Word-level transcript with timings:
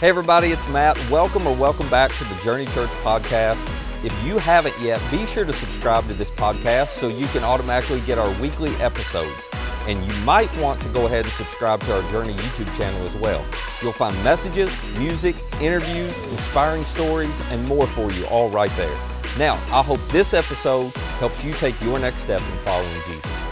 Hey, 0.00 0.10
everybody, 0.10 0.52
it's 0.52 0.68
Matt. 0.68 0.96
Welcome 1.10 1.44
or 1.44 1.56
welcome 1.56 1.90
back 1.90 2.12
to 2.12 2.24
the 2.24 2.36
Journey 2.44 2.66
Church 2.66 2.88
podcast. 3.02 3.58
If 4.04 4.14
you 4.24 4.38
haven't 4.38 4.78
yet, 4.80 5.02
be 5.10 5.26
sure 5.26 5.44
to 5.44 5.52
subscribe 5.52 6.06
to 6.06 6.14
this 6.14 6.30
podcast 6.30 6.90
so 6.90 7.08
you 7.08 7.26
can 7.26 7.42
automatically 7.42 8.00
get 8.02 8.16
our 8.16 8.30
weekly 8.40 8.72
episodes. 8.76 9.48
And 9.88 10.00
you 10.00 10.20
might 10.20 10.56
want 10.58 10.80
to 10.82 10.88
go 10.90 11.06
ahead 11.06 11.24
and 11.24 11.34
subscribe 11.34 11.80
to 11.80 11.96
our 11.96 12.12
Journey 12.12 12.34
YouTube 12.34 12.78
channel 12.78 13.04
as 13.04 13.16
well. 13.16 13.44
You'll 13.82 13.92
find 13.92 14.14
messages, 14.22 14.72
music, 14.98 15.34
interviews, 15.60 16.16
inspiring 16.28 16.84
stories, 16.84 17.42
and 17.50 17.66
more 17.66 17.88
for 17.88 18.12
you 18.12 18.24
all 18.26 18.50
right 18.50 18.70
there. 18.76 18.96
Now, 19.36 19.54
I 19.72 19.82
hope 19.82 19.98
this 20.10 20.32
episode 20.32 20.94
helps 21.18 21.42
you 21.42 21.52
take 21.54 21.74
your 21.82 21.98
next 21.98 22.22
step 22.22 22.40
in 22.40 22.58
following 22.58 23.02
Jesus. 23.08 23.47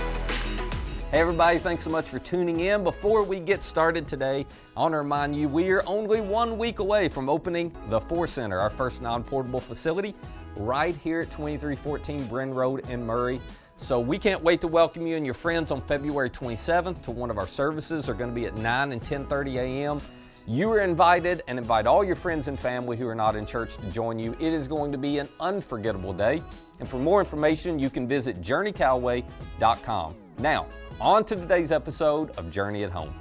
Everybody, 1.16 1.58
thanks 1.58 1.82
so 1.82 1.88
much 1.88 2.04
for 2.04 2.18
tuning 2.18 2.60
in. 2.60 2.84
Before 2.84 3.22
we 3.22 3.40
get 3.40 3.64
started 3.64 4.06
today, 4.06 4.44
I 4.76 4.80
want 4.80 4.92
to 4.92 4.98
remind 4.98 5.34
you 5.34 5.48
we 5.48 5.70
are 5.70 5.82
only 5.86 6.20
one 6.20 6.58
week 6.58 6.78
away 6.78 7.08
from 7.08 7.30
opening 7.30 7.74
the 7.88 8.02
Four 8.02 8.26
Center, 8.26 8.60
our 8.60 8.68
first 8.68 9.00
non 9.00 9.24
portable 9.24 9.60
facility, 9.60 10.14
right 10.56 10.94
here 10.96 11.20
at 11.20 11.30
2314 11.30 12.28
Bren 12.28 12.54
Road 12.54 12.90
in 12.90 13.06
Murray. 13.06 13.40
So 13.78 13.98
we 13.98 14.18
can't 14.18 14.42
wait 14.42 14.60
to 14.60 14.68
welcome 14.68 15.06
you 15.06 15.16
and 15.16 15.24
your 15.24 15.34
friends 15.34 15.70
on 15.70 15.80
February 15.80 16.28
27th 16.28 17.00
to 17.04 17.12
one 17.12 17.30
of 17.30 17.38
our 17.38 17.46
services. 17.46 18.04
They're 18.04 18.14
going 18.14 18.28
to 18.28 18.38
be 18.38 18.44
at 18.44 18.58
9 18.58 18.92
and 18.92 19.00
10:30 19.00 19.54
a.m. 19.54 20.02
You 20.46 20.70
are 20.72 20.80
invited 20.80 21.42
and 21.48 21.58
invite 21.58 21.86
all 21.86 22.04
your 22.04 22.16
friends 22.16 22.46
and 22.46 22.60
family 22.60 22.98
who 22.98 23.08
are 23.08 23.14
not 23.14 23.36
in 23.36 23.46
church 23.46 23.78
to 23.78 23.86
join 23.90 24.18
you. 24.18 24.36
It 24.38 24.52
is 24.52 24.68
going 24.68 24.92
to 24.92 24.98
be 24.98 25.16
an 25.16 25.30
unforgettable 25.40 26.12
day. 26.12 26.42
And 26.78 26.86
for 26.86 26.98
more 26.98 27.20
information, 27.20 27.78
you 27.78 27.88
can 27.88 28.06
visit 28.06 28.42
journeycalloway.com. 28.42 30.25
Now, 30.38 30.66
on 31.00 31.24
to 31.24 31.36
today's 31.36 31.72
episode 31.72 32.30
of 32.38 32.50
Journey 32.50 32.84
at 32.84 32.90
Home. 32.90 33.14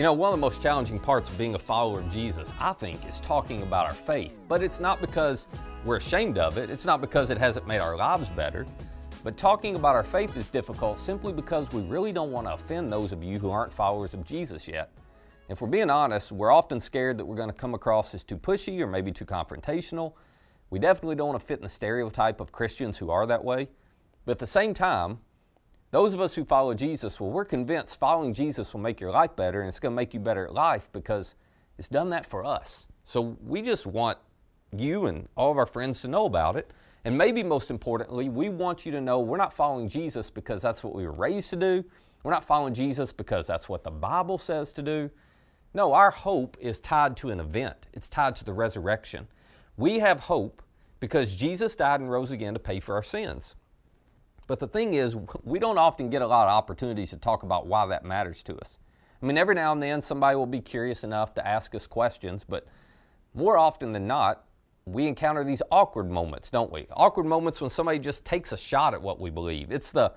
You 0.00 0.04
know, 0.04 0.14
one 0.14 0.32
of 0.32 0.38
the 0.38 0.40
most 0.40 0.62
challenging 0.62 0.98
parts 0.98 1.28
of 1.28 1.36
being 1.36 1.56
a 1.56 1.58
follower 1.58 2.00
of 2.00 2.10
Jesus, 2.10 2.54
I 2.58 2.72
think, 2.72 3.06
is 3.06 3.20
talking 3.20 3.60
about 3.60 3.84
our 3.84 3.92
faith. 3.92 4.40
But 4.48 4.62
it's 4.62 4.80
not 4.80 5.02
because 5.02 5.46
we're 5.84 5.98
ashamed 5.98 6.38
of 6.38 6.56
it, 6.56 6.70
it's 6.70 6.86
not 6.86 7.02
because 7.02 7.28
it 7.28 7.36
hasn't 7.36 7.66
made 7.66 7.80
our 7.80 7.98
lives 7.98 8.30
better. 8.30 8.64
But 9.22 9.36
talking 9.36 9.76
about 9.76 9.96
our 9.96 10.02
faith 10.02 10.34
is 10.38 10.46
difficult 10.46 10.98
simply 10.98 11.34
because 11.34 11.70
we 11.70 11.82
really 11.82 12.12
don't 12.12 12.32
want 12.32 12.46
to 12.46 12.54
offend 12.54 12.90
those 12.90 13.12
of 13.12 13.22
you 13.22 13.38
who 13.38 13.50
aren't 13.50 13.74
followers 13.74 14.14
of 14.14 14.24
Jesus 14.24 14.66
yet. 14.66 14.90
If 15.50 15.60
we're 15.60 15.68
being 15.68 15.90
honest, 15.90 16.32
we're 16.32 16.50
often 16.50 16.80
scared 16.80 17.18
that 17.18 17.26
we're 17.26 17.36
going 17.36 17.50
to 17.50 17.54
come 17.54 17.74
across 17.74 18.14
as 18.14 18.22
too 18.22 18.38
pushy 18.38 18.80
or 18.80 18.86
maybe 18.86 19.12
too 19.12 19.26
confrontational. 19.26 20.14
We 20.70 20.78
definitely 20.78 21.16
don't 21.16 21.28
want 21.28 21.40
to 21.40 21.46
fit 21.46 21.58
in 21.58 21.64
the 21.64 21.68
stereotype 21.68 22.40
of 22.40 22.52
Christians 22.52 22.96
who 22.96 23.10
are 23.10 23.26
that 23.26 23.44
way. 23.44 23.68
But 24.24 24.32
at 24.32 24.38
the 24.38 24.46
same 24.46 24.72
time, 24.72 25.18
those 25.90 26.14
of 26.14 26.20
us 26.20 26.34
who 26.34 26.44
follow 26.44 26.72
Jesus, 26.74 27.20
well, 27.20 27.30
we're 27.30 27.44
convinced 27.44 27.98
following 27.98 28.32
Jesus 28.32 28.72
will 28.72 28.80
make 28.80 29.00
your 29.00 29.10
life 29.10 29.34
better 29.34 29.60
and 29.60 29.68
it's 29.68 29.80
going 29.80 29.92
to 29.92 29.96
make 29.96 30.14
you 30.14 30.20
better 30.20 30.46
at 30.46 30.54
life 30.54 30.88
because 30.92 31.34
it's 31.78 31.88
done 31.88 32.10
that 32.10 32.26
for 32.26 32.44
us. 32.44 32.86
So 33.02 33.36
we 33.44 33.60
just 33.62 33.86
want 33.86 34.18
you 34.76 35.06
and 35.06 35.28
all 35.36 35.50
of 35.50 35.58
our 35.58 35.66
friends 35.66 36.00
to 36.02 36.08
know 36.08 36.26
about 36.26 36.56
it. 36.56 36.72
And 37.04 37.16
maybe 37.16 37.42
most 37.42 37.70
importantly, 37.70 38.28
we 38.28 38.50
want 38.50 38.84
you 38.84 38.92
to 38.92 39.00
know 39.00 39.20
we're 39.20 39.36
not 39.36 39.54
following 39.54 39.88
Jesus 39.88 40.30
because 40.30 40.62
that's 40.62 40.84
what 40.84 40.94
we 40.94 41.04
were 41.06 41.12
raised 41.12 41.50
to 41.50 41.56
do. 41.56 41.84
We're 42.22 42.32
not 42.32 42.44
following 42.44 42.74
Jesus 42.74 43.12
because 43.12 43.46
that's 43.46 43.68
what 43.68 43.82
the 43.82 43.90
Bible 43.90 44.38
says 44.38 44.72
to 44.74 44.82
do. 44.82 45.10
No, 45.72 45.92
our 45.92 46.10
hope 46.10 46.56
is 46.60 46.78
tied 46.78 47.16
to 47.18 47.30
an 47.30 47.40
event, 47.40 47.86
it's 47.92 48.08
tied 48.08 48.36
to 48.36 48.44
the 48.44 48.52
resurrection. 48.52 49.28
We 49.76 50.00
have 50.00 50.20
hope 50.20 50.62
because 50.98 51.34
Jesus 51.34 51.74
died 51.74 52.00
and 52.00 52.10
rose 52.10 52.32
again 52.32 52.54
to 52.54 52.60
pay 52.60 52.80
for 52.80 52.94
our 52.94 53.02
sins. 53.02 53.54
But 54.50 54.58
the 54.58 54.66
thing 54.66 54.94
is, 54.94 55.14
we 55.44 55.60
don't 55.60 55.78
often 55.78 56.10
get 56.10 56.22
a 56.22 56.26
lot 56.26 56.48
of 56.48 56.54
opportunities 56.54 57.10
to 57.10 57.16
talk 57.16 57.44
about 57.44 57.68
why 57.68 57.86
that 57.86 58.04
matters 58.04 58.42
to 58.42 58.56
us. 58.56 58.80
I 59.22 59.26
mean, 59.26 59.38
every 59.38 59.54
now 59.54 59.70
and 59.70 59.80
then 59.80 60.02
somebody 60.02 60.34
will 60.34 60.44
be 60.44 60.60
curious 60.60 61.04
enough 61.04 61.34
to 61.34 61.46
ask 61.46 61.72
us 61.76 61.86
questions, 61.86 62.42
but 62.42 62.66
more 63.32 63.56
often 63.56 63.92
than 63.92 64.08
not, 64.08 64.44
we 64.86 65.06
encounter 65.06 65.44
these 65.44 65.62
awkward 65.70 66.10
moments, 66.10 66.50
don't 66.50 66.72
we? 66.72 66.88
Awkward 66.94 67.26
moments 67.26 67.60
when 67.60 67.70
somebody 67.70 68.00
just 68.00 68.24
takes 68.24 68.50
a 68.50 68.56
shot 68.56 68.92
at 68.92 69.00
what 69.00 69.20
we 69.20 69.30
believe. 69.30 69.70
It's 69.70 69.92
the, 69.92 70.14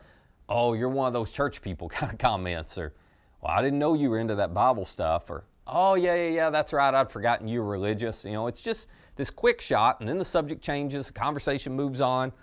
oh, 0.50 0.74
you're 0.74 0.90
one 0.90 1.06
of 1.06 1.14
those 1.14 1.32
church 1.32 1.62
people 1.62 1.88
kind 1.90 2.12
of 2.12 2.18
comments, 2.18 2.76
or, 2.80 2.92
well, 3.40 3.52
I 3.52 3.62
didn't 3.62 3.78
know 3.78 3.94
you 3.94 4.10
were 4.10 4.18
into 4.18 4.34
that 4.34 4.52
Bible 4.52 4.86
stuff, 4.86 5.30
or, 5.30 5.44
oh, 5.68 5.94
yeah, 5.94 6.16
yeah, 6.16 6.30
yeah, 6.30 6.50
that's 6.50 6.74
right, 6.74 6.92
I'd 6.92 7.12
forgotten 7.12 7.48
you 7.48 7.62
were 7.62 7.70
religious. 7.70 8.26
You 8.26 8.32
know, 8.32 8.48
it's 8.48 8.64
just 8.64 8.88
this 9.16 9.30
quick 9.30 9.62
shot, 9.62 10.00
and 10.00 10.10
then 10.10 10.18
the 10.18 10.26
subject 10.26 10.64
changes, 10.64 11.06
the 11.06 11.14
conversation 11.14 11.76
moves 11.76 12.02
on. 12.02 12.34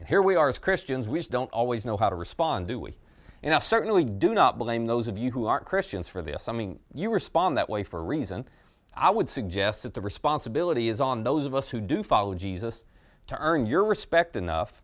And 0.00 0.08
here 0.08 0.22
we 0.22 0.34
are 0.34 0.48
as 0.48 0.58
Christians, 0.58 1.08
we 1.08 1.18
just 1.18 1.30
don't 1.30 1.52
always 1.52 1.84
know 1.84 1.98
how 1.98 2.08
to 2.08 2.16
respond, 2.16 2.66
do 2.66 2.80
we? 2.80 2.96
And 3.42 3.54
I 3.54 3.58
certainly 3.58 4.04
do 4.04 4.34
not 4.34 4.58
blame 4.58 4.86
those 4.86 5.06
of 5.08 5.18
you 5.18 5.30
who 5.30 5.46
aren't 5.46 5.66
Christians 5.66 6.08
for 6.08 6.22
this. 6.22 6.48
I 6.48 6.52
mean, 6.52 6.78
you 6.94 7.10
respond 7.10 7.56
that 7.56 7.68
way 7.68 7.84
for 7.84 8.00
a 8.00 8.02
reason. 8.02 8.46
I 8.94 9.10
would 9.10 9.28
suggest 9.28 9.82
that 9.82 9.94
the 9.94 10.00
responsibility 10.00 10.88
is 10.88 11.00
on 11.00 11.22
those 11.22 11.46
of 11.46 11.54
us 11.54 11.68
who 11.70 11.80
do 11.80 12.02
follow 12.02 12.34
Jesus 12.34 12.84
to 13.28 13.36
earn 13.38 13.66
your 13.66 13.84
respect 13.84 14.36
enough. 14.36 14.82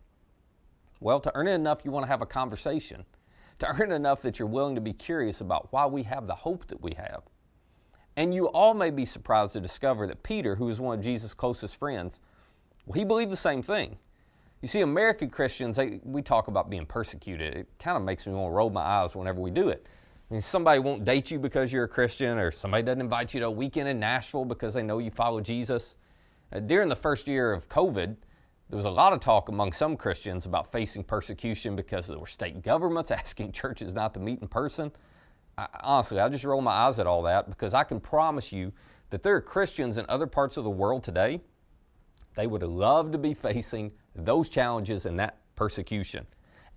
Well, 0.99 1.19
to 1.19 1.31
earn 1.35 1.47
it 1.47 1.53
enough, 1.53 1.81
you 1.83 1.91
want 1.91 2.05
to 2.05 2.09
have 2.09 2.21
a 2.21 2.27
conversation. 2.27 3.05
To 3.59 3.67
earn 3.67 3.91
it 3.91 3.95
enough 3.95 4.21
that 4.21 4.37
you're 4.37 4.47
willing 4.47 4.75
to 4.75 4.81
be 4.81 4.93
curious 4.93 5.41
about 5.41 5.71
why 5.71 5.87
we 5.87 6.03
have 6.03 6.27
the 6.27 6.35
hope 6.35 6.67
that 6.67 6.81
we 6.81 6.93
have. 6.95 7.23
And 8.15 8.33
you 8.33 8.47
all 8.49 8.75
may 8.75 8.91
be 8.91 9.05
surprised 9.05 9.53
to 9.53 9.61
discover 9.61 10.05
that 10.07 10.23
Peter, 10.23 10.55
who 10.55 10.69
is 10.69 10.79
one 10.79 10.99
of 10.99 11.03
Jesus' 11.03 11.33
closest 11.33 11.75
friends, 11.75 12.19
well, 12.85 12.93
he 12.93 13.03
believed 13.03 13.31
the 13.31 13.37
same 13.37 13.63
thing. 13.63 13.97
You 14.61 14.67
see, 14.67 14.81
American 14.81 15.29
Christians, 15.29 15.75
they, 15.75 15.99
we 16.03 16.21
talk 16.21 16.47
about 16.47 16.69
being 16.69 16.85
persecuted. 16.85 17.55
It 17.55 17.67
kind 17.77 17.95
of 17.95 18.03
makes 18.03 18.25
me 18.25 18.33
want 18.33 18.47
to 18.47 18.55
roll 18.55 18.69
my 18.71 18.81
eyes 18.81 19.15
whenever 19.15 19.39
we 19.39 19.51
do 19.51 19.69
it. 19.69 19.85
I 20.29 20.33
mean, 20.33 20.41
somebody 20.41 20.79
won't 20.79 21.05
date 21.05 21.29
you 21.29 21.39
because 21.39 21.71
you're 21.71 21.85
a 21.85 21.89
Christian, 21.89 22.37
or 22.37 22.51
somebody 22.51 22.83
doesn't 22.83 22.99
invite 22.99 23.33
you 23.33 23.39
to 23.41 23.47
a 23.47 23.51
weekend 23.51 23.87
in 23.87 23.99
Nashville 23.99 24.45
because 24.45 24.73
they 24.73 24.83
know 24.83 24.97
you 24.97 25.11
follow 25.11 25.39
Jesus. 25.41 25.95
Uh, 26.51 26.59
during 26.59 26.89
the 26.89 26.95
first 26.95 27.27
year 27.27 27.53
of 27.53 27.69
COVID, 27.69 28.15
there 28.69 28.75
was 28.75 28.85
a 28.85 28.89
lot 28.89 29.13
of 29.13 29.19
talk 29.19 29.47
among 29.47 29.71
some 29.71 29.95
Christians 29.95 30.45
about 30.45 30.71
facing 30.71 31.03
persecution 31.03 31.75
because 31.75 32.07
there 32.07 32.19
were 32.19 32.25
state 32.25 32.61
governments 32.61 33.11
asking 33.11 33.51
churches 33.51 33.93
not 33.93 34.13
to 34.15 34.19
meet 34.19 34.41
in 34.41 34.47
person. 34.47 34.91
I, 35.57 35.67
honestly, 35.81 36.19
I 36.19 36.27
just 36.29 36.43
roll 36.43 36.61
my 36.61 36.71
eyes 36.71 36.99
at 36.99 37.07
all 37.07 37.21
that 37.23 37.47
because 37.47 37.73
I 37.73 37.83
can 37.83 37.99
promise 37.99 38.51
you 38.51 38.73
that 39.11 39.23
there 39.23 39.35
are 39.35 39.41
Christians 39.41 39.97
in 39.97 40.05
other 40.09 40.27
parts 40.27 40.57
of 40.57 40.63
the 40.63 40.69
world 40.69 41.03
today, 41.03 41.41
they 42.35 42.47
would 42.47 42.63
love 42.63 43.11
to 43.13 43.17
be 43.17 43.33
facing 43.33 43.91
those 44.25 44.49
challenges 44.49 45.05
and 45.05 45.19
that 45.19 45.37
persecution. 45.55 46.25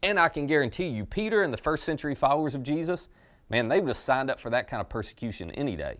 And 0.02 0.18
I 0.18 0.28
can 0.28 0.46
guarantee 0.46 0.86
you, 0.86 1.04
Peter 1.04 1.42
and 1.42 1.52
the 1.52 1.58
first 1.58 1.84
century 1.84 2.14
followers 2.14 2.54
of 2.54 2.62
Jesus, 2.62 3.08
man, 3.48 3.68
they 3.68 3.80
would 3.80 3.88
have 3.88 3.96
signed 3.96 4.30
up 4.30 4.40
for 4.40 4.50
that 4.50 4.68
kind 4.68 4.80
of 4.80 4.88
persecution 4.88 5.50
any 5.52 5.76
day. 5.76 5.98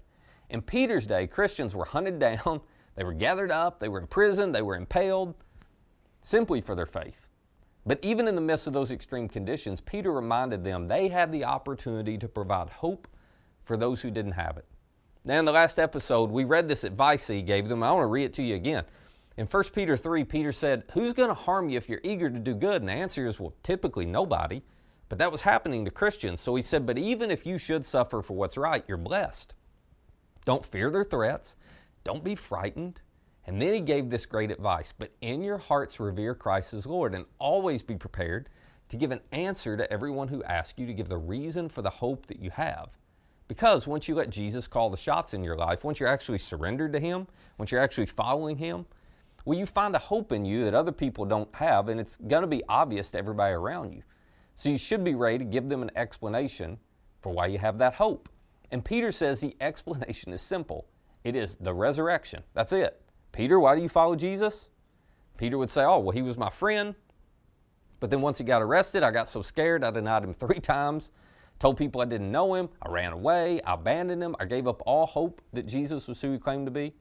In 0.49 0.63
Peter's 0.63 1.07
day, 1.07 1.27
Christians 1.27 1.75
were 1.75 1.85
hunted 1.85 2.19
down, 2.19 2.61
they 2.97 3.05
were 3.05 3.13
gathered 3.13 3.51
up, 3.51 3.79
they 3.79 3.89
were 3.89 4.01
imprisoned, 4.01 4.55
they 4.55 4.63
were 4.63 4.77
impaled, 4.77 5.35
simply 6.23 6.61
for 6.61 6.75
their 6.75 6.87
faith. 6.87 7.27
But 7.87 7.99
even 8.03 8.29
in 8.29 8.35
the 8.35 8.41
midst 8.41 8.67
of 8.67 8.73
those 8.73 8.91
extreme 8.91 9.29
conditions, 9.29 9.81
Peter 9.81 10.13
reminded 10.13 10.65
them 10.65 10.89
they 10.89 11.09
had 11.09 11.33
the 11.33 11.45
opportunity 11.45 12.19
to 12.19 12.29
provide 12.29 12.69
hope 12.69 13.09
for 13.65 13.77
those 13.77 14.03
who 14.03 14.11
didn't 14.11 14.33
have 14.33 14.57
it. 14.59 14.67
Now, 15.25 15.39
in 15.39 15.45
the 15.45 15.53
last 15.53 15.79
episode, 15.79 16.31
we 16.31 16.45
read 16.45 16.69
this 16.69 16.85
advice 16.85 17.27
he 17.27 17.43
gave 17.43 17.69
them. 17.69 17.83
I 17.83 17.93
want 17.93 18.05
to 18.05 18.07
read 18.07 18.25
it 18.25 18.33
to 18.35 18.43
you 18.43 18.55
again. 18.55 18.85
In 19.37 19.47
1 19.47 19.65
Peter 19.75 19.97
3, 19.97 20.25
Peter 20.25 20.53
said, 20.53 20.85
Who's 20.93 21.13
going 21.13 21.29
to 21.29 21.35
harm 21.35 21.69
you 21.69 21.77
if 21.77 21.89
you're 21.89 22.01
eager 22.03 22.29
to 22.29 22.39
do 22.39 22.55
good? 22.55 22.83
And 22.83 22.89
the 22.89 22.93
answer 22.93 23.27
is, 23.27 23.39
Well, 23.39 23.55
typically 23.63 24.07
nobody. 24.07 24.63
But 25.09 25.19
that 25.19 25.33
was 25.33 25.43
happening 25.43 25.85
to 25.85 25.91
Christians. 25.91 26.41
So 26.41 26.55
he 26.55 26.63
said, 26.63 26.87
But 26.87 26.99
even 26.99 27.31
if 27.31 27.47
you 27.47 27.59
should 27.59 27.85
suffer 27.85 28.23
for 28.23 28.35
what's 28.35 28.57
right, 28.57 28.85
you're 28.87 28.97
blessed. 28.97 29.55
Don't 30.45 30.65
fear 30.65 30.91
their 30.91 31.05
threats. 31.05 31.57
Don't 32.05 32.25
be 32.25 32.35
frightened. 32.35 33.01
And 33.47 33.61
then 33.61 33.75
he 33.75 33.81
gave 33.81 34.11
this 34.11 34.27
great 34.27 34.51
advice 34.51 34.93
But 34.97 35.13
in 35.21 35.43
your 35.43 35.59
hearts, 35.59 36.01
revere 36.01 36.35
Christ 36.35 36.75
as 36.75 36.87
Lord, 36.87 37.15
and 37.15 37.25
always 37.39 37.83
be 37.83 37.97
prepared 37.97 38.49
to 38.89 38.97
give 38.97 39.13
an 39.13 39.21
answer 39.33 39.77
to 39.77 39.91
everyone 39.93 40.29
who 40.29 40.43
asks 40.45 40.79
you 40.79 40.87
to 40.87 40.93
give 40.93 41.09
the 41.09 41.17
reason 41.17 41.69
for 41.69 41.81
the 41.81 41.91
hope 41.91 42.27
that 42.27 42.41
you 42.41 42.51
have. 42.51 42.91
Because 43.49 43.87
once 43.87 44.07
you 44.07 44.15
let 44.15 44.31
Jesus 44.31 44.69
call 44.69 44.91
the 44.91 44.97
shots 44.97 45.35
in 45.35 45.43
your 45.43 45.57
life, 45.57 45.83
once 45.83 45.99
you're 45.99 46.09
actually 46.09 46.39
surrendered 46.39 46.93
to 46.93 47.01
Him, 47.01 47.27
once 47.59 47.73
you're 47.73 47.81
actually 47.81 48.07
following 48.07 48.57
Him, 48.57 48.87
well, 49.45 49.59
you 49.59 49.67
find 49.67 49.95
a 49.95 49.99
hope 49.99 50.33
in 50.33 50.45
you 50.45 50.65
that 50.65 50.75
other 50.75 50.93
people 50.93 51.25
don't 51.25 51.55
have, 51.55 51.89
and 51.89 52.01
it's 52.01 52.17
going 52.17 52.43
to 52.43 52.47
be 52.47 52.63
obvious 52.69 53.11
to 53.13 53.19
everybody 53.19 53.55
around 53.55 53.93
you. 53.93 54.03
So 54.55 54.69
you 54.69 54.79
should 54.79 55.05
be 55.05 55.15
ready 55.15 55.39
to 55.39 55.45
give 55.45 55.69
them 55.69 55.83
an 55.83 55.91
explanation 55.97 56.79
for 57.23 57.33
why 57.33 57.47
you 57.47 57.59
have 57.59 57.79
that 57.79 57.95
hope. 57.95 58.29
And 58.71 58.85
Peter 58.85 59.13
says 59.13 59.41
the 59.41 59.57
explanation 59.61 60.33
is 60.33 60.43
simple 60.43 60.87
it 61.23 61.37
is 61.37 61.57
the 61.57 61.75
resurrection. 61.75 62.43
That's 62.55 62.73
it. 62.73 63.01
Peter, 63.33 63.61
why 63.61 63.77
do 63.77 63.83
you 63.83 63.89
follow 63.89 64.17
Jesus? 64.17 64.69
Peter 65.37 65.59
would 65.59 65.71
say, 65.71 65.85
Oh, 65.85 65.99
well, 65.99 66.13
he 66.13 66.23
was 66.23 66.39
my 66.39 66.51
friend. 66.51 66.95
But 68.01 68.11
then 68.11 68.23
once 68.23 68.39
he 68.39 68.45
got 68.45 68.63
arrested, 68.63 69.03
I 69.03 69.11
got 69.11 69.29
so 69.29 69.43
scared 69.43 69.85
I 69.85 69.91
denied 69.91 70.25
him 70.25 70.33
three 70.35 70.61
times, 70.61 71.13
told 71.59 71.77
people 71.77 72.01
I 72.01 72.07
didn't 72.07 72.33
know 72.33 72.55
him, 72.55 72.71
I 72.83 72.91
ran 72.91 73.13
away, 73.13 73.61
I 73.63 73.75
abandoned 73.75 74.23
him, 74.23 74.35
I 74.41 74.47
gave 74.47 74.67
up 74.67 74.83
all 74.87 75.07
hope 75.07 75.43
that 75.53 75.67
Jesus 75.67 76.09
was 76.09 76.21
who 76.21 76.33
he 76.33 76.39
claimed 76.39 76.67
to 76.67 76.71
be. 76.71 76.95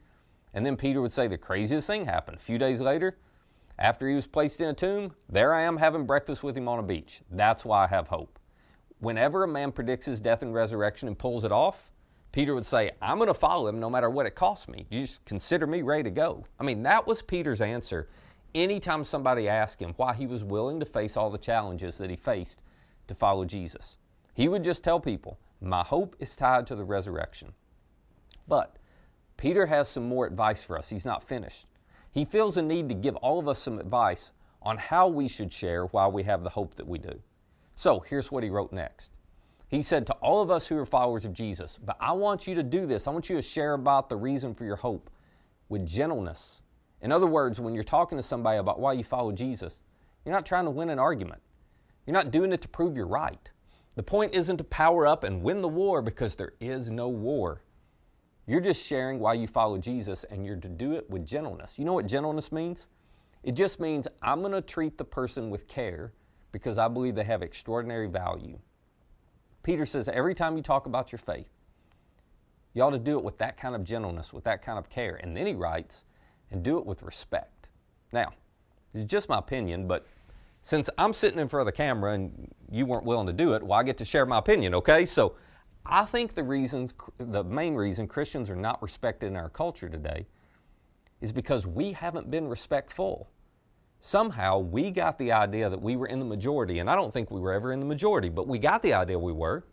And 0.54 0.66
then 0.66 0.76
Peter 0.76 1.02
would 1.02 1.12
say 1.12 1.28
the 1.28 1.38
craziest 1.38 1.88
thing 1.88 2.06
happened. 2.06 2.38
A 2.38 2.42
few 2.42 2.58
days 2.58 2.82
later, 2.82 3.18
after 3.78 4.10
he 4.10 4.16
was 4.16 4.28
placed 4.28 4.60
in 4.62 4.70
a 4.70 4.74
tomb, 4.74 5.14
there 5.30 5.54
I 5.54 5.62
am 5.62 5.78
having 5.78 6.06
breakfast 6.06 6.44
with 6.44 6.58
him 6.58 6.68
on 6.68 6.80
a 6.80 6.84
beach. 6.84 7.22
That's 7.32 7.64
why 7.64 7.86
I 7.86 7.88
have 7.88 8.08
hope. 8.08 8.40
Whenever 9.00 9.44
a 9.44 9.48
man 9.48 9.72
predicts 9.72 10.06
his 10.06 10.20
death 10.20 10.42
and 10.42 10.54
resurrection 10.54 11.08
and 11.08 11.18
pulls 11.18 11.44
it 11.44 11.52
off, 11.52 11.90
Peter 12.32 12.54
would 12.54 12.66
say, 12.66 12.92
I'm 13.02 13.18
going 13.18 13.28
to 13.28 13.34
follow 13.34 13.68
him 13.68 13.80
no 13.80 13.90
matter 13.90 14.10
what 14.10 14.26
it 14.26 14.36
costs 14.36 14.68
me. 14.68 14.86
You 14.90 15.02
just 15.02 15.24
consider 15.26 15.66
me 15.66 15.82
ready 15.82 16.04
to 16.04 16.12
go. 16.12 16.46
I 16.60 16.64
mean, 16.64 16.84
that 16.84 17.08
was 17.08 17.22
Peter's 17.22 17.62
answer 17.62 18.10
anytime 18.54 19.04
somebody 19.04 19.48
asked 19.48 19.82
him 19.82 19.94
why 19.98 20.14
he 20.14 20.28
was 20.28 20.44
willing 20.44 20.80
to 20.80 20.86
face 20.86 21.16
all 21.16 21.30
the 21.30 21.38
challenges 21.38 21.98
that 21.98 22.10
he 22.10 22.16
faced 22.16 22.62
to 23.08 23.16
follow 23.16 23.46
Jesus. 23.46 23.98
He 24.34 24.48
would 24.48 24.64
just 24.64 24.84
tell 24.84 25.00
people, 25.00 25.40
My 25.62 25.84
hope 25.84 26.16
is 26.20 26.36
tied 26.36 26.68
to 26.68 26.76
the 26.76 26.84
resurrection. 26.84 27.54
But 28.48 28.76
Peter 29.40 29.68
has 29.68 29.88
some 29.88 30.06
more 30.06 30.26
advice 30.26 30.62
for 30.62 30.78
us. 30.78 30.90
He's 30.90 31.06
not 31.06 31.24
finished. 31.24 31.66
He 32.12 32.26
feels 32.26 32.58
a 32.58 32.62
need 32.62 32.90
to 32.90 32.96
give 32.96 33.16
all 33.16 33.40
of 33.40 33.48
us 33.48 33.58
some 33.58 33.80
advice 33.80 34.34
on 34.62 34.78
how 34.78 35.08
we 35.08 35.30
should 35.30 35.54
share 35.54 35.86
while 35.86 36.12
we 36.12 36.24
have 36.24 36.44
the 36.44 36.50
hope 36.50 36.76
that 36.76 36.88
we 36.88 36.98
do. 36.98 37.22
So 37.74 38.02
here's 38.02 38.34
what 38.34 38.44
he 38.44 38.50
wrote 38.50 38.74
next. 38.74 39.12
He 39.70 39.82
said 39.82 40.06
to 40.08 40.14
all 40.16 40.42
of 40.42 40.52
us 40.52 40.68
who 40.68 40.78
are 40.78 40.86
followers 40.86 41.24
of 41.24 41.32
Jesus, 41.32 41.80
But 41.82 41.96
I 42.02 42.12
want 42.12 42.48
you 42.48 42.56
to 42.56 42.64
do 42.64 42.86
this. 42.86 43.08
I 43.08 43.12
want 43.12 43.30
you 43.30 43.38
to 43.38 43.42
share 43.42 43.76
about 43.76 44.10
the 44.10 44.18
reason 44.18 44.54
for 44.54 44.66
your 44.66 44.76
hope 44.76 45.10
with 45.70 45.88
gentleness. 45.88 46.60
In 47.02 47.14
other 47.14 47.28
words, 47.28 47.62
when 47.62 47.74
you're 47.74 47.84
talking 47.86 48.18
to 48.18 48.24
somebody 48.24 48.58
about 48.58 48.82
why 48.82 48.92
you 48.92 49.06
follow 49.06 49.32
Jesus, 49.32 49.84
you're 50.26 50.36
not 50.36 50.46
trying 50.46 50.66
to 50.66 50.72
win 50.72 50.90
an 50.90 51.00
argument. 51.00 51.42
You're 52.06 52.14
not 52.14 52.32
doing 52.32 52.52
it 52.52 52.62
to 52.64 52.68
prove 52.68 52.98
you're 52.98 53.08
right. 53.08 53.50
The 53.96 54.04
point 54.04 54.36
isn't 54.36 54.58
to 54.58 54.66
power 54.66 55.08
up 55.08 55.24
and 55.24 55.44
win 55.44 55.62
the 55.62 55.70
war 55.70 56.02
because 56.02 56.36
there 56.36 56.56
is 56.60 56.90
no 56.90 57.08
war. 57.08 57.62
You're 58.50 58.62
just 58.62 58.84
sharing 58.84 59.20
why 59.20 59.36
you 59.36 59.46
follow 59.46 59.78
Jesus 59.78 60.24
and 60.24 60.44
you're 60.44 60.56
to 60.56 60.68
do 60.68 60.94
it 60.94 61.08
with 61.08 61.24
gentleness. 61.24 61.78
You 61.78 61.86
know 61.86 61.94
what 61.94 62.08
gentleness 62.08 62.52
means? 62.52 62.88
It 63.44 63.52
just 63.52 63.80
means 63.80 64.08
I'm 64.24 64.40
going 64.40 64.54
to 64.54 64.62
treat 64.62 64.98
the 64.98 65.04
person 65.04 65.52
with 65.52 65.68
care 65.68 66.14
because 66.52 66.80
I 66.80 66.88
believe 66.88 67.14
they 67.14 67.26
have 67.26 67.44
extraordinary 67.44 68.08
value. 68.08 68.58
Peter 69.62 69.86
says 69.86 70.10
every 70.10 70.34
time 70.34 70.58
you 70.58 70.64
talk 70.64 70.88
about 70.88 71.12
your 71.12 71.20
faith, 71.20 71.52
you 72.74 72.82
ought 72.82 72.90
to 72.90 72.98
do 72.98 73.20
it 73.20 73.24
with 73.24 73.38
that 73.38 73.56
kind 73.56 73.76
of 73.76 73.84
gentleness, 73.84 74.34
with 74.34 74.46
that 74.46 74.64
kind 74.64 74.80
of 74.80 74.90
care. 74.90 75.20
And 75.22 75.38
then 75.38 75.46
he 75.46 75.54
writes, 75.54 76.04
and 76.50 76.64
do 76.64 76.80
it 76.80 76.88
with 76.88 77.04
respect. 77.04 77.70
Now, 78.12 78.32
it's 78.96 79.04
just 79.04 79.30
my 79.30 79.38
opinion, 79.38 79.88
but 79.88 80.08
since 80.64 80.90
I'm 80.98 81.14
sitting 81.14 81.38
in 81.38 81.50
front 81.50 81.68
of 81.68 81.72
the 81.72 81.78
camera 81.78 82.14
and 82.14 82.52
you 82.72 82.88
weren't 82.88 83.06
willing 83.06 83.28
to 83.28 83.34
do 83.34 83.54
it, 83.54 83.62
well, 83.62 83.80
I 83.80 83.84
get 83.84 84.00
to 84.00 84.06
share 84.06 84.26
my 84.26 84.40
opinion, 84.40 84.74
okay? 84.74 85.06
So 85.06 85.36
I 85.92 86.06
think 86.06 86.36
the 86.36 86.44
reasons, 86.44 86.94
the 87.18 87.44
main 87.44 87.74
reason 87.74 88.08
Christians 88.08 88.52
are 88.52 88.56
not 88.56 88.80
respected 88.80 89.26
in 89.26 89.36
our 89.36 89.50
culture 89.50 89.90
today 89.90 90.28
is 91.20 91.32
because 91.32 91.66
we 91.66 91.94
haven't 91.94 92.30
been 92.30 92.48
respectful. 92.48 93.32
Somehow 94.00 94.60
we 94.60 94.92
got 94.92 95.18
the 95.18 95.32
idea 95.32 95.68
that 95.68 95.82
we 95.82 95.96
were 95.96 96.06
in 96.06 96.20
the 96.20 96.26
majority, 96.26 96.78
and 96.78 96.92
I 96.92 96.96
don't 96.96 97.12
think 97.12 97.32
we 97.32 97.40
were 97.40 97.54
ever 97.54 97.74
in 97.74 97.80
the 97.80 97.88
majority, 97.88 98.30
but 98.30 98.48
we 98.48 98.60
got 98.60 98.84
the 98.84 98.94
idea 98.94 99.18
we 99.18 99.34
were. 99.34 99.66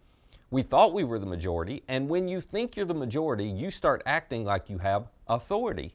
We 0.51 0.63
thought 0.63 0.95
we 0.95 1.05
were 1.05 1.19
the 1.19 1.27
majority, 1.27 1.83
and 1.87 2.09
when 2.09 2.29
you 2.29 2.41
think 2.41 2.77
you're 2.77 2.87
the 2.87 2.95
majority, 2.95 3.45
you 3.45 3.71
start 3.71 4.03
acting 4.07 4.43
like 4.45 4.71
you 4.71 4.79
have 4.79 5.09
authority, 5.29 5.95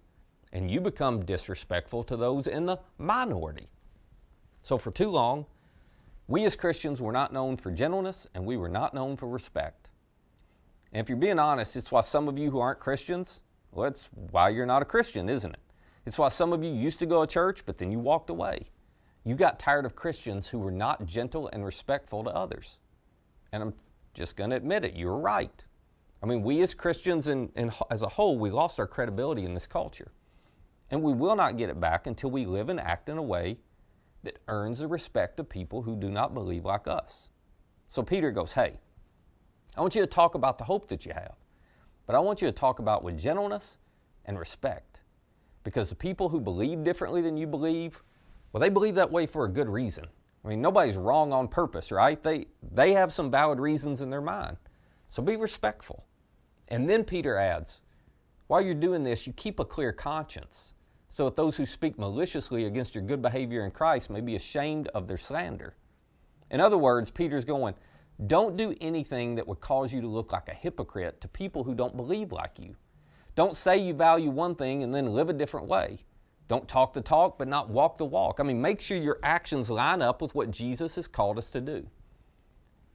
and 0.53 0.69
you 0.69 0.79
become 0.81 1.25
disrespectful 1.25 2.03
to 2.03 2.15
those 2.15 2.45
in 2.45 2.67
the 2.67 2.77
minority. 2.99 3.69
So 4.61 4.77
for 4.77 4.91
too 4.91 5.09
long, 5.09 5.47
we 6.27 6.45
as 6.45 6.55
Christians 6.55 7.01
were 7.01 7.11
not 7.11 7.33
known 7.33 7.57
for 7.57 7.71
gentleness, 7.71 8.27
and 8.35 8.45
we 8.45 8.55
were 8.55 8.69
not 8.69 8.93
known 8.93 9.17
for 9.17 9.27
respect. 9.27 9.80
And 10.91 11.01
if 11.01 11.09
you're 11.09 11.17
being 11.17 11.39
honest, 11.39 11.75
it's 11.75 11.91
why 11.91 12.01
some 12.01 12.27
of 12.27 12.37
you 12.37 12.51
who 12.51 12.59
aren't 12.59 12.79
Christians, 12.79 13.41
well, 13.71 13.87
it's 13.87 14.09
why 14.31 14.49
you're 14.49 14.65
not 14.65 14.81
a 14.81 14.85
Christian, 14.85 15.29
isn't 15.29 15.53
it? 15.53 15.59
It's 16.05 16.17
why 16.17 16.29
some 16.29 16.51
of 16.51 16.63
you 16.63 16.71
used 16.71 16.99
to 16.99 17.05
go 17.05 17.25
to 17.25 17.31
church, 17.31 17.65
but 17.65 17.77
then 17.77 17.91
you 17.91 17.99
walked 17.99 18.29
away. 18.29 18.69
You 19.23 19.35
got 19.35 19.59
tired 19.59 19.85
of 19.85 19.95
Christians 19.95 20.47
who 20.47 20.59
were 20.59 20.71
not 20.71 21.05
gentle 21.05 21.49
and 21.53 21.63
respectful 21.63 22.23
to 22.23 22.31
others. 22.31 22.79
And 23.51 23.61
I'm 23.61 23.73
just 24.13 24.35
going 24.35 24.49
to 24.49 24.55
admit 24.55 24.83
it, 24.83 24.95
you're 24.95 25.17
right. 25.17 25.63
I 26.23 26.25
mean, 26.25 26.43
we 26.43 26.61
as 26.61 26.73
Christians 26.73 27.27
and, 27.27 27.51
as 27.89 28.01
a 28.01 28.09
whole, 28.09 28.37
we 28.37 28.49
lost 28.49 28.79
our 28.79 28.87
credibility 28.87 29.45
in 29.45 29.53
this 29.53 29.67
culture. 29.67 30.11
And 30.89 31.01
we 31.01 31.13
will 31.13 31.35
not 31.35 31.57
get 31.57 31.69
it 31.69 31.79
back 31.79 32.07
until 32.07 32.31
we 32.31 32.45
live 32.45 32.69
and 32.69 32.79
act 32.79 33.09
in 33.09 33.17
a 33.17 33.23
way 33.23 33.59
that 34.23 34.39
earns 34.47 34.79
the 34.79 34.87
respect 34.87 35.39
of 35.39 35.49
people 35.49 35.83
who 35.83 35.95
do 35.95 36.09
not 36.09 36.33
believe 36.33 36.65
like 36.65 36.87
us. 36.87 37.29
So 37.87 38.03
Peter 38.03 38.31
goes, 38.31 38.53
Hey, 38.53 38.79
I 39.75 39.81
want 39.81 39.95
you 39.95 40.01
to 40.01 40.07
talk 40.07 40.35
about 40.35 40.57
the 40.57 40.63
hope 40.63 40.87
that 40.89 41.05
you 41.05 41.13
have, 41.13 41.35
but 42.05 42.15
I 42.15 42.19
want 42.19 42.41
you 42.41 42.47
to 42.47 42.51
talk 42.51 42.79
about 42.79 43.03
with 43.03 43.17
gentleness 43.17 43.77
and 44.25 44.37
respect. 44.37 45.01
Because 45.63 45.89
the 45.89 45.95
people 45.95 46.29
who 46.29 46.39
believe 46.41 46.83
differently 46.83 47.21
than 47.21 47.37
you 47.37 47.47
believe, 47.47 48.01
well, 48.51 48.59
they 48.59 48.69
believe 48.69 48.95
that 48.95 49.11
way 49.11 49.25
for 49.25 49.45
a 49.45 49.49
good 49.49 49.69
reason. 49.69 50.05
I 50.43 50.47
mean, 50.47 50.61
nobody's 50.61 50.97
wrong 50.97 51.31
on 51.31 51.47
purpose, 51.47 51.91
right? 51.91 52.21
They, 52.21 52.47
they 52.71 52.93
have 52.93 53.13
some 53.13 53.29
valid 53.29 53.59
reasons 53.59 54.01
in 54.01 54.09
their 54.09 54.21
mind. 54.21 54.57
So 55.09 55.21
be 55.21 55.35
respectful. 55.35 56.05
And 56.67 56.89
then 56.89 57.03
Peter 57.03 57.37
adds, 57.37 57.81
while 58.47 58.61
you're 58.61 58.73
doing 58.73 59.03
this, 59.03 59.27
you 59.27 59.33
keep 59.33 59.59
a 59.59 59.65
clear 59.65 59.93
conscience, 59.93 60.73
so 61.09 61.25
that 61.25 61.35
those 61.35 61.57
who 61.57 61.65
speak 61.65 61.99
maliciously 61.99 62.65
against 62.65 62.95
your 62.95 63.03
good 63.03 63.21
behavior 63.21 63.65
in 63.65 63.71
Christ 63.71 64.09
may 64.09 64.21
be 64.21 64.35
ashamed 64.35 64.87
of 64.89 65.07
their 65.07 65.17
slander. 65.17 65.75
In 66.49 66.59
other 66.59 66.77
words, 66.77 67.11
Peter's 67.11 67.45
going, 67.45 67.75
don't 68.27 68.55
do 68.55 68.75
anything 68.81 69.35
that 69.35 69.47
would 69.47 69.61
cause 69.61 69.93
you 69.93 70.01
to 70.01 70.07
look 70.07 70.31
like 70.31 70.47
a 70.47 70.53
hypocrite 70.53 71.21
to 71.21 71.27
people 71.27 71.63
who 71.63 71.73
don't 71.73 71.97
believe 71.97 72.31
like 72.31 72.59
you. 72.59 72.75
Don't 73.35 73.57
say 73.57 73.77
you 73.77 73.93
value 73.93 74.29
one 74.29 74.55
thing 74.55 74.83
and 74.83 74.93
then 74.93 75.13
live 75.13 75.29
a 75.29 75.33
different 75.33 75.67
way. 75.67 75.99
Don't 76.47 76.67
talk 76.67 76.93
the 76.93 77.01
talk 77.01 77.37
but 77.37 77.47
not 77.47 77.69
walk 77.69 77.97
the 77.97 78.05
walk. 78.05 78.39
I 78.39 78.43
mean, 78.43 78.61
make 78.61 78.81
sure 78.81 78.97
your 78.97 79.19
actions 79.23 79.69
line 79.69 80.01
up 80.01 80.21
with 80.21 80.35
what 80.35 80.51
Jesus 80.51 80.95
has 80.95 81.07
called 81.07 81.37
us 81.37 81.49
to 81.51 81.61
do. 81.61 81.87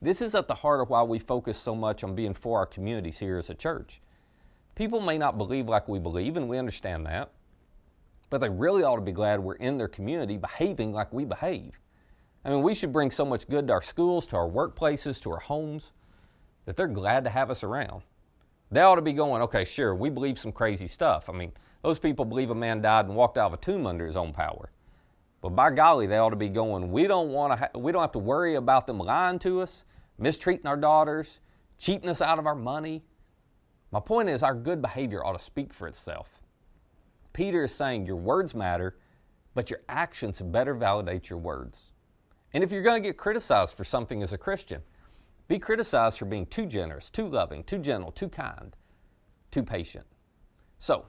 This 0.01 0.21
is 0.21 0.35
at 0.35 0.47
the 0.47 0.53
heart 0.53 0.79
of 0.79 0.89
why 0.89 1.01
we 1.01 1.17
focus 1.17 1.57
so 1.57 1.73
much 1.73 2.03
on 2.03 2.13
being 2.13 2.35
for 2.35 2.59
our 2.59 2.67
communities 2.67 3.17
here 3.17 3.37
as 3.37 3.49
a 3.49 3.55
church. 3.55 3.99
People 4.75 5.01
may 5.01 5.17
not 5.17 5.39
believe 5.39 5.67
like 5.67 5.87
we 5.87 5.97
believe, 5.97 6.37
and 6.37 6.47
we 6.47 6.59
understand 6.59 7.07
that, 7.07 7.31
but 8.29 8.39
they 8.39 8.49
really 8.49 8.83
ought 8.83 8.97
to 8.97 9.01
be 9.01 9.11
glad 9.11 9.39
we're 9.39 9.55
in 9.55 9.79
their 9.79 9.87
community 9.87 10.37
behaving 10.37 10.93
like 10.93 11.11
we 11.11 11.25
behave. 11.25 11.79
I 12.47 12.51
mean, 12.51 12.61
we 12.61 12.73
should 12.73 12.93
bring 12.93 13.11
so 13.11 13.25
much 13.25 13.49
good 13.49 13.67
to 13.67 13.73
our 13.73 13.81
schools, 13.81 14.25
to 14.27 14.37
our 14.37 14.47
workplaces, 14.47 15.21
to 15.23 15.31
our 15.33 15.39
homes, 15.39 15.91
that 16.63 16.77
they're 16.77 16.87
glad 16.87 17.25
to 17.25 17.29
have 17.29 17.51
us 17.51 17.61
around. 17.61 18.03
They 18.71 18.79
ought 18.79 18.95
to 18.95 19.01
be 19.01 19.11
going, 19.11 19.41
okay, 19.41 19.65
sure, 19.65 19.93
we 19.93 20.09
believe 20.09 20.39
some 20.39 20.53
crazy 20.53 20.87
stuff. 20.87 21.29
I 21.29 21.33
mean, 21.33 21.51
those 21.83 21.99
people 21.99 22.23
believe 22.23 22.49
a 22.49 22.55
man 22.55 22.81
died 22.81 23.05
and 23.05 23.17
walked 23.17 23.37
out 23.37 23.47
of 23.47 23.53
a 23.53 23.57
tomb 23.57 23.85
under 23.85 24.05
his 24.05 24.15
own 24.15 24.31
power. 24.31 24.71
But 25.41 25.49
by 25.49 25.71
golly, 25.71 26.07
they 26.07 26.17
ought 26.17 26.29
to 26.29 26.37
be 26.37 26.47
going, 26.47 26.89
we 26.89 27.05
don't 27.05 27.29
want 27.29 27.51
to, 27.51 27.57
ha- 27.57 27.77
we 27.77 27.91
don't 27.91 28.01
have 28.01 28.13
to 28.13 28.19
worry 28.19 28.55
about 28.55 28.87
them 28.87 28.99
lying 28.99 29.39
to 29.39 29.59
us, 29.59 29.83
mistreating 30.17 30.67
our 30.67 30.77
daughters, 30.77 31.41
cheating 31.77 32.09
us 32.09 32.21
out 32.21 32.39
of 32.39 32.47
our 32.47 32.55
money. 32.55 33.03
My 33.91 33.99
point 33.99 34.29
is, 34.29 34.41
our 34.41 34.55
good 34.55 34.81
behavior 34.81 35.23
ought 35.23 35.37
to 35.37 35.43
speak 35.43 35.73
for 35.73 35.85
itself. 35.85 36.41
Peter 37.33 37.65
is 37.65 37.75
saying 37.75 38.05
your 38.05 38.15
words 38.15 38.55
matter, 38.55 38.95
but 39.53 39.69
your 39.69 39.81
actions 39.89 40.41
better 40.41 40.73
validate 40.73 41.29
your 41.29 41.39
words. 41.39 41.87
And 42.53 42.63
if 42.63 42.71
you're 42.71 42.81
going 42.81 43.01
to 43.01 43.07
get 43.07 43.17
criticized 43.17 43.75
for 43.75 43.83
something 43.83 44.23
as 44.23 44.33
a 44.33 44.37
Christian, 44.37 44.81
be 45.47 45.59
criticized 45.59 46.19
for 46.19 46.25
being 46.25 46.45
too 46.45 46.65
generous, 46.65 47.09
too 47.09 47.27
loving, 47.27 47.63
too 47.63 47.79
gentle, 47.79 48.11
too 48.11 48.29
kind, 48.29 48.75
too 49.51 49.63
patient. 49.63 50.05
So, 50.77 51.05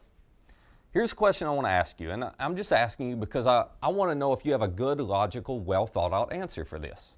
here's 0.93 1.13
a 1.13 1.17
question 1.17 1.49
I 1.49 1.51
want 1.51 1.67
to 1.67 1.73
ask 1.73 2.01
you, 2.01 2.11
and 2.11 2.31
I'm 2.39 2.57
just 2.57 2.73
asking 2.73 3.11
you 3.11 3.17
because 3.17 3.47
I, 3.47 3.67
I 3.83 3.89
want 3.89 4.11
to 4.11 4.15
know 4.15 4.33
if 4.33 4.45
you 4.45 4.53
have 4.53 4.63
a 4.63 4.69
good, 4.69 5.01
logical, 5.01 5.61
well 5.61 5.87
thought 5.87 6.13
out 6.13 6.33
answer 6.33 6.65
for 6.65 6.79
this. 6.79 7.17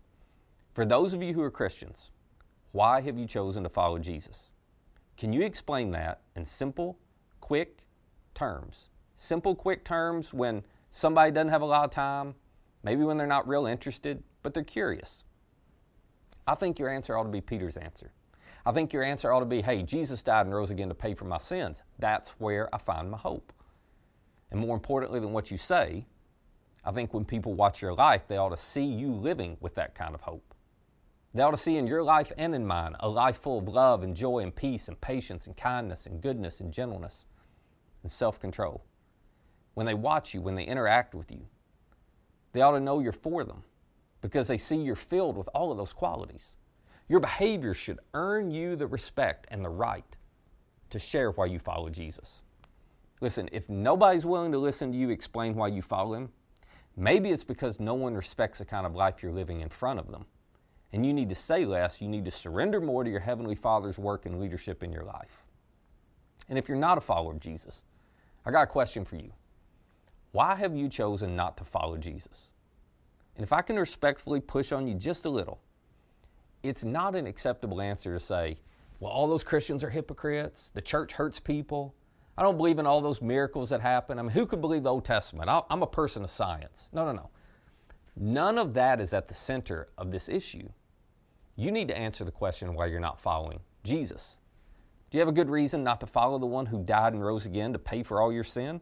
For 0.73 0.85
those 0.85 1.15
of 1.15 1.23
you 1.23 1.35
who 1.35 1.43
are 1.43 1.51
Christians, 1.51 2.11
why 2.73 3.01
have 3.01 3.19
you 3.19 3.27
chosen 3.27 3.63
to 3.65 3.69
follow 3.69 3.99
Jesus? 3.99 4.51
Can 5.17 5.33
you 5.33 5.43
explain 5.43 5.91
that 5.91 6.21
in 6.35 6.45
simple, 6.45 6.99
quick 7.41 7.85
terms? 8.33 8.89
Simple, 9.15 9.55
quick 9.55 9.85
terms 9.85 10.33
when 10.33 10.63
somebody 10.91 11.31
doesn't 11.31 11.51
have 11.51 11.63
a 11.63 11.67
lot 11.67 11.85
of 11.85 11.91
time, 11.91 12.35
maybe 12.83 13.05
when 13.05 13.17
they're 13.17 13.27
not 13.27 13.49
real 13.49 13.67
interested, 13.67 14.23
but 14.43 14.55
they're 14.55 14.65
curious. 14.65 15.25
I 16.47 16.55
think 16.55 16.79
your 16.79 16.89
answer 16.89 17.17
ought 17.17 17.25
to 17.25 17.31
be 17.31 17.41
Peter's 17.41 17.77
answer. 17.77 18.13
I 18.67 18.73
think 18.73 18.93
your 18.93 19.03
answer 19.03 19.33
ought 19.33 19.41
to 19.41 19.47
be, 19.47 19.63
hey, 19.63 19.83
Jesus 19.83 20.23
died 20.23 20.47
and 20.47 20.55
rose 20.55 20.71
again 20.71 20.89
to 20.89 20.95
pay 20.95 21.15
for 21.15 21.25
my 21.25 21.39
sins. 21.39 21.83
That's 21.99 22.31
where 22.39 22.75
I 22.75 22.79
find 22.79 23.11
my 23.11 23.19
hope. 23.19 23.53
And 24.51 24.61
more 24.61 24.75
importantly 24.75 25.21
than 25.21 25.33
what 25.33 25.51
you 25.51 25.57
say, 25.57 26.07
I 26.85 26.93
think 26.93 27.15
when 27.15 27.25
people 27.25 27.55
watch 27.55 27.83
your 27.83 27.95
life, 27.95 28.23
they 28.29 28.37
ought 28.37 28.51
to 28.51 28.57
see 28.57 28.85
you 28.85 29.13
living 29.13 29.57
with 29.61 29.75
that 29.77 29.95
kind 29.95 30.15
of 30.15 30.23
hope. 30.23 30.55
They 31.33 31.43
ought 31.43 31.53
to 31.53 31.57
see 31.57 31.77
in 31.77 31.87
your 31.87 32.03
life 32.03 32.33
and 32.37 32.55
in 32.55 32.67
mine 32.67 32.97
a 33.01 33.09
life 33.09 33.39
full 33.39 33.59
of 33.59 33.69
love 33.69 34.03
and 34.03 34.17
joy 34.17 34.41
and 34.41 34.55
peace 34.55 34.89
and 34.89 35.01
patience 35.01 35.47
and 35.47 35.57
kindness 35.57 36.07
and 36.07 36.21
goodness 36.21 36.61
and 36.61 36.73
gentleness 36.73 37.27
and 38.03 38.11
self 38.11 38.41
control. 38.41 38.85
when 39.75 39.87
they 39.87 39.95
watch 39.95 40.35
you, 40.35 40.41
when 40.43 40.57
they 40.57 40.65
interact 40.65 41.15
with 41.15 41.31
you. 41.33 41.47
They 42.53 42.63
ought 42.63 42.73
to 42.73 42.81
know 42.81 43.01
you're 43.01 43.13
for 43.13 43.45
them 43.45 43.63
because 44.21 44.49
they 44.49 44.59
see 44.59 44.77
you're 44.77 44.97
filled 44.97 45.37
with 45.37 45.49
all 45.55 45.71
of 45.71 45.79
those 45.79 45.93
qualities. 45.93 46.53
Your 47.09 47.21
behavior 47.21 47.75
should 47.75 47.99
earn 48.15 48.51
you 48.51 48.77
the 48.77 48.87
respect 48.87 49.47
and 49.51 49.65
the 49.65 49.71
right 49.71 50.17
to 50.91 50.99
share 50.99 51.31
why 51.31 51.47
you 51.47 51.59
follow 51.59 51.89
Jesus. 51.89 52.43
Listen, 53.21 53.49
if 53.53 53.69
nobody's 53.69 54.25
willing 54.25 54.53
to 54.53 54.59
listen 54.59 54.93
to 54.93 54.99
you 54.99 55.11
explain 55.11 55.55
why 55.55 55.69
you 55.69 55.83
follow 55.83 56.15
him, 56.15 56.31
maybe 56.97 57.31
it's 57.31 57.45
because 57.45 57.81
no 57.81 57.95
one 57.95 58.15
respects 58.15 58.59
the 58.59 58.65
kind 58.65 58.87
of 58.87 58.95
life 58.95 59.23
you're 59.23 59.33
living 59.33 59.61
in 59.61 59.69
front 59.69 59.99
of 59.99 60.11
them. 60.11 60.25
And 60.93 61.07
you 61.07 61.13
need 61.13 61.29
to 61.29 61.35
say 61.35 61.65
less, 61.65 62.01
you 62.01 62.09
need 62.09 62.25
to 62.25 62.31
surrender 62.31 62.81
more 62.81 63.05
to 63.05 63.11
your 63.11 63.21
Heavenly 63.21 63.55
Father's 63.55 63.99
work 63.99 64.27
and 64.27 64.41
leadership 64.41 64.83
in 64.83 64.93
your 64.93 65.05
life. 65.05 65.45
And 66.49 66.59
if 66.59 66.69
you're 66.69 66.79
not 66.79 66.99
a 66.99 67.01
follower 67.01 67.33
of 67.33 67.41
Jesus, 67.41 67.85
I 68.45 68.51
got 68.51 68.63
a 68.63 68.67
question 68.67 69.05
for 69.05 69.17
you. 69.17 69.33
Why 70.33 70.55
have 70.55 70.77
you 70.77 70.89
chosen 70.89 71.35
not 71.35 71.57
to 71.59 71.65
follow 71.65 71.97
Jesus? 71.97 72.49
And 73.37 73.43
if 73.43 73.53
I 73.53 73.63
can 73.63 73.77
respectfully 73.77 74.41
push 74.41 74.73
on 74.73 74.87
you 74.87 74.95
just 74.95 75.25
a 75.25 75.31
little, 75.31 75.61
it's 76.63 76.85
not 76.85 77.17
an 77.17 77.27
acceptable 77.27 77.81
answer 77.81 78.13
to 78.13 78.21
say, 78.21 78.59
well, 79.01 79.11
all 79.11 79.27
those 79.27 79.43
Christians 79.43 79.83
are 79.83 79.91
hypocrites, 79.91 80.71
the 80.75 80.83
church 80.83 81.15
hurts 81.15 81.41
people, 81.41 81.95
I 82.37 82.43
don't 82.43 82.57
believe 82.57 82.79
in 82.79 82.87
all 82.87 83.01
those 83.01 83.21
miracles 83.21 83.71
that 83.71 83.81
happen. 83.81 84.19
I 84.19 84.23
mean, 84.23 84.31
who 84.31 84.47
could 84.47 84.61
believe 84.61 84.83
the 84.83 84.91
Old 84.91 85.05
Testament? 85.05 85.51
I'm 85.69 85.83
a 85.83 85.87
person 85.87 86.25
of 86.25 86.31
science. 86.31 86.89
No, 86.93 87.05
no, 87.05 87.13
no. 87.13 87.31
None 88.17 88.57
of 88.57 88.73
that 88.75 89.01
is 89.01 89.13
at 89.13 89.29
the 89.29 89.35
center 89.35 89.89
of 89.99 90.11
this 90.11 90.29
issue. 90.29 90.69
You 91.57 91.71
need 91.71 91.89
to 91.89 91.99
answer 91.99 92.25
the 92.25 92.31
question 92.31 92.75
why 92.75 92.87
you're 92.87 93.01
not 93.01 93.21
following 93.21 93.61
Jesus. 93.85 94.39
Do 95.11 95.19
you 95.19 95.21
have 95.21 95.29
a 95.29 95.33
good 95.33 95.51
reason 95.51 95.83
not 95.83 96.01
to 96.01 96.07
follow 96.07 96.39
the 96.39 96.47
one 96.47 96.67
who 96.67 96.83
died 96.83 97.13
and 97.13 97.25
rose 97.25 97.45
again 97.45 97.73
to 97.73 97.79
pay 97.79 98.03
for 98.03 98.23
all 98.23 98.33
your 98.33 98.45
sin? 98.45 98.81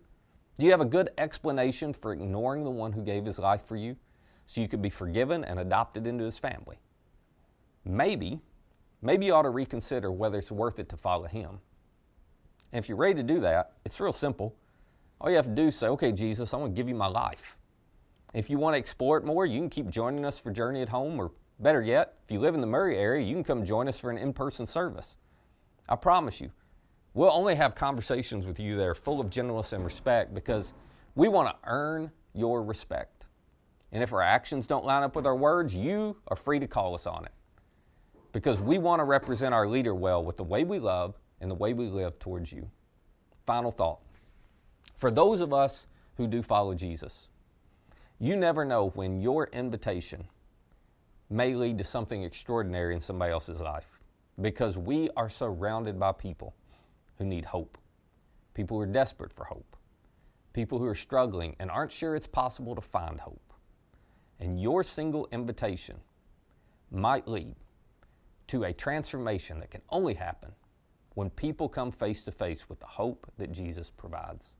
Do 0.58 0.64
you 0.64 0.72
have 0.72 0.80
a 0.80 0.84
good 0.84 1.10
explanation 1.18 1.92
for 1.92 2.12
ignoring 2.12 2.64
the 2.64 2.70
one 2.70 2.92
who 2.92 3.02
gave 3.02 3.24
his 3.24 3.38
life 3.38 3.64
for 3.64 3.76
you 3.76 3.96
so 4.46 4.60
you 4.60 4.66
could 4.66 4.82
be 4.82 4.90
forgiven 4.90 5.44
and 5.44 5.60
adopted 5.60 6.04
into 6.04 6.24
his 6.24 6.36
family? 6.36 6.80
Maybe, 7.84 8.40
maybe 9.00 9.26
you 9.26 9.34
ought 9.34 9.42
to 9.42 9.50
reconsider 9.50 10.10
whether 10.10 10.36
it's 10.38 10.50
worth 10.50 10.80
it 10.80 10.88
to 10.88 10.96
follow 10.96 11.26
him. 11.26 11.60
And 12.72 12.82
if 12.82 12.88
you're 12.88 12.98
ready 12.98 13.14
to 13.14 13.22
do 13.22 13.38
that, 13.40 13.74
it's 13.84 14.00
real 14.00 14.12
simple. 14.12 14.56
All 15.20 15.30
you 15.30 15.36
have 15.36 15.46
to 15.46 15.54
do 15.54 15.68
is 15.68 15.76
say, 15.76 15.86
okay, 15.88 16.10
Jesus, 16.10 16.52
I'm 16.52 16.60
going 16.60 16.72
to 16.72 16.76
give 16.76 16.88
you 16.88 16.94
my 16.94 17.06
life. 17.06 17.56
If 18.34 18.50
you 18.50 18.58
want 18.58 18.74
to 18.74 18.78
explore 18.78 19.16
it 19.16 19.24
more, 19.24 19.46
you 19.46 19.60
can 19.60 19.70
keep 19.70 19.88
joining 19.88 20.24
us 20.24 20.40
for 20.40 20.50
Journey 20.50 20.82
at 20.82 20.88
Home, 20.88 21.20
or 21.20 21.30
better 21.60 21.82
yet, 21.82 22.14
if 22.24 22.32
you 22.32 22.40
live 22.40 22.54
in 22.54 22.60
the 22.60 22.66
Murray 22.66 22.98
area, 22.98 23.24
you 23.24 23.34
can 23.34 23.44
come 23.44 23.64
join 23.64 23.88
us 23.88 23.98
for 23.98 24.10
an 24.10 24.18
in 24.18 24.32
person 24.32 24.66
service. 24.66 25.16
I 25.88 25.96
promise 25.96 26.40
you, 26.40 26.50
we'll 27.14 27.32
only 27.32 27.54
have 27.54 27.74
conversations 27.74 28.46
with 28.46 28.60
you 28.60 28.76
that 28.76 28.86
are 28.86 28.94
full 28.94 29.20
of 29.20 29.30
gentleness 29.30 29.72
and 29.72 29.84
respect 29.84 30.34
because 30.34 30.72
we 31.14 31.28
want 31.28 31.48
to 31.48 31.56
earn 31.64 32.10
your 32.34 32.62
respect. 32.62 33.26
And 33.92 34.02
if 34.02 34.12
our 34.12 34.22
actions 34.22 34.66
don't 34.66 34.84
line 34.84 35.02
up 35.02 35.16
with 35.16 35.26
our 35.26 35.36
words, 35.36 35.74
you 35.74 36.16
are 36.28 36.36
free 36.36 36.58
to 36.58 36.66
call 36.66 36.94
us 36.94 37.06
on 37.06 37.24
it. 37.24 37.32
Because 38.32 38.60
we 38.60 38.78
want 38.78 39.00
to 39.00 39.04
represent 39.04 39.54
our 39.54 39.66
leader 39.66 39.94
well 39.94 40.22
with 40.22 40.36
the 40.36 40.44
way 40.44 40.64
we 40.64 40.78
love 40.78 41.18
and 41.40 41.50
the 41.50 41.54
way 41.54 41.72
we 41.72 41.86
live 41.86 42.18
towards 42.18 42.52
you. 42.52 42.70
Final 43.46 43.70
thought. 43.70 44.00
For 44.96 45.10
those 45.10 45.40
of 45.40 45.52
us 45.52 45.86
who 46.16 46.26
do 46.26 46.42
follow 46.42 46.74
Jesus, 46.74 47.28
you 48.18 48.36
never 48.36 48.64
know 48.64 48.90
when 48.90 49.20
your 49.20 49.48
invitation 49.52 50.26
may 51.30 51.54
lead 51.54 51.78
to 51.78 51.84
something 51.84 52.22
extraordinary 52.22 52.94
in 52.94 53.00
somebody 53.00 53.32
else's 53.32 53.60
life 53.60 54.00
because 54.40 54.76
we 54.76 55.08
are 55.16 55.28
surrounded 55.28 55.98
by 55.98 56.12
people 56.12 56.54
who 57.18 57.24
need 57.24 57.44
hope, 57.44 57.76
people 58.54 58.76
who 58.76 58.82
are 58.82 58.86
desperate 58.86 59.32
for 59.32 59.44
hope, 59.44 59.76
people 60.52 60.78
who 60.78 60.86
are 60.86 60.94
struggling 60.94 61.54
and 61.58 61.70
aren't 61.70 61.92
sure 61.92 62.16
it's 62.16 62.26
possible 62.26 62.74
to 62.74 62.80
find 62.80 63.20
hope. 63.20 63.52
And 64.40 64.60
your 64.60 64.82
single 64.82 65.28
invitation 65.32 66.00
might 66.90 67.28
lead 67.28 67.56
to 68.48 68.64
a 68.64 68.72
transformation 68.72 69.60
that 69.60 69.70
can 69.70 69.82
only 69.90 70.14
happen 70.14 70.52
when 71.14 71.30
people 71.30 71.68
come 71.68 71.90
face 71.90 72.22
to 72.22 72.30
face 72.30 72.68
with 72.68 72.80
the 72.80 72.86
hope 72.86 73.30
that 73.38 73.52
Jesus 73.52 73.90
provides. 73.90 74.52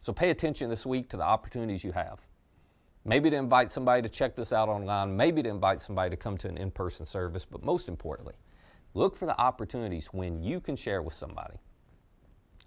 So 0.00 0.12
pay 0.12 0.30
attention 0.30 0.68
this 0.68 0.84
week 0.84 1.08
to 1.10 1.16
the 1.16 1.22
opportunities 1.22 1.84
you 1.84 1.92
have. 1.92 2.20
Maybe 3.04 3.30
to 3.30 3.36
invite 3.36 3.70
somebody 3.70 4.02
to 4.02 4.08
check 4.08 4.34
this 4.34 4.52
out 4.52 4.68
online, 4.68 5.16
maybe 5.16 5.42
to 5.44 5.48
invite 5.48 5.80
somebody 5.80 6.10
to 6.10 6.16
come 6.16 6.36
to 6.38 6.48
an 6.48 6.58
in 6.58 6.72
person 6.72 7.06
service, 7.06 7.44
but 7.44 7.64
most 7.64 7.88
importantly, 7.88 8.34
look 8.94 9.16
for 9.16 9.26
the 9.26 9.40
opportunities 9.40 10.08
when 10.08 10.42
you 10.42 10.60
can 10.60 10.74
share 10.74 11.02
with 11.02 11.14
somebody 11.14 11.58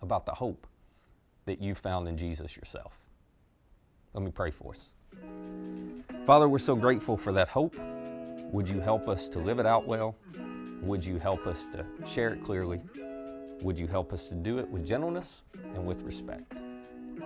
about 0.01 0.25
the 0.25 0.33
hope 0.33 0.67
that 1.45 1.61
you 1.61 1.75
found 1.75 2.07
in 2.07 2.17
Jesus 2.17 2.55
yourself. 2.55 2.93
Let 4.13 4.23
me 4.23 4.31
pray 4.31 4.51
for 4.51 4.73
us. 4.73 4.89
Father, 6.25 6.47
we're 6.47 6.59
so 6.59 6.75
grateful 6.75 7.17
for 7.17 7.31
that 7.33 7.49
hope. 7.49 7.75
Would 8.51 8.69
you 8.69 8.79
help 8.79 9.07
us 9.07 9.27
to 9.29 9.39
live 9.39 9.59
it 9.59 9.65
out 9.65 9.87
well? 9.87 10.15
Would 10.81 11.05
you 11.05 11.19
help 11.19 11.45
us 11.47 11.65
to 11.71 11.85
share 12.05 12.29
it 12.33 12.43
clearly? 12.43 12.81
Would 13.61 13.79
you 13.79 13.87
help 13.87 14.13
us 14.13 14.27
to 14.29 14.35
do 14.35 14.59
it 14.59 14.69
with 14.69 14.85
gentleness 14.85 15.41
and 15.75 15.85
with 15.85 16.01
respect? 16.03 16.53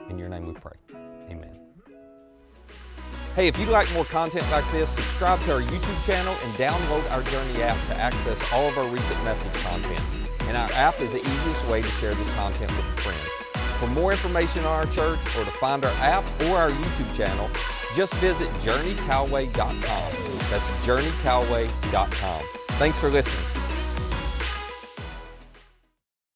In 0.09 0.17
your 0.17 0.29
name 0.29 0.47
we 0.47 0.53
pray. 0.53 0.73
Amen. 1.29 1.59
Hey, 3.35 3.47
if 3.47 3.57
you'd 3.57 3.69
like 3.69 3.91
more 3.93 4.05
content 4.05 4.49
like 4.51 4.69
this, 4.71 4.89
subscribe 4.89 5.39
to 5.45 5.53
our 5.53 5.61
YouTube 5.61 6.05
channel 6.05 6.35
and 6.43 6.53
download 6.53 7.09
our 7.11 7.23
Journey 7.23 7.61
app 7.63 7.87
to 7.87 7.95
access 7.95 8.39
all 8.51 8.69
of 8.69 8.77
our 8.77 8.87
recent 8.87 9.23
message 9.23 9.53
content. 9.63 10.22
And 10.47 10.57
our 10.57 10.71
app 10.73 10.99
is 11.01 11.11
the 11.11 11.19
easiest 11.19 11.67
way 11.67 11.81
to 11.81 11.87
share 11.99 12.13
this 12.13 12.29
content 12.35 12.71
with 12.71 12.85
a 12.85 13.01
friend. 13.01 13.19
For 13.79 13.87
more 13.87 14.11
information 14.11 14.65
on 14.65 14.71
our 14.71 14.85
church 14.85 15.19
or 15.37 15.45
to 15.45 15.51
find 15.51 15.83
our 15.83 15.91
app 15.93 16.23
or 16.43 16.57
our 16.57 16.69
YouTube 16.69 17.15
channel, 17.15 17.49
just 17.95 18.13
visit 18.15 18.47
journeycalloway.com. 18.61 19.81
That's 20.49 20.69
journeycalloway.com. 20.85 22.41
Thanks 22.77 22.99
for 22.99 23.09
listening. 23.09 23.52